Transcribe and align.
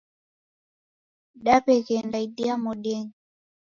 Daw'eghenda 1.45 2.17
idia 2.27 2.53
modenyi. 2.63 3.11